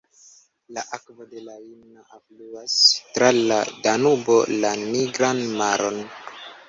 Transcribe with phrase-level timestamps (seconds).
[0.77, 2.77] La akvo de la Inn alfluas
[3.19, 6.01] tra la Danubo la Nigran Maron.